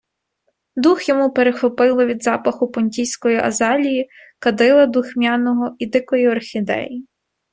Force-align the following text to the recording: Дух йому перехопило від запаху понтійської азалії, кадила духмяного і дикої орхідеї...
Дух 0.75 1.09
йому 1.09 1.29
перехопило 1.29 2.05
від 2.05 2.23
запаху 2.23 2.71
понтійської 2.71 3.37
азалії, 3.37 4.09
кадила 4.39 4.85
духмяного 4.85 5.75
і 5.79 5.85
дикої 5.85 6.29
орхідеї... 6.29 7.07